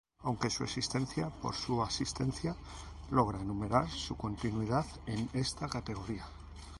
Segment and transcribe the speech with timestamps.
[0.21, 2.55] Aunque su experiencia por su asistencia,
[3.11, 6.25] logra enumerar su continuidad en esta categoría.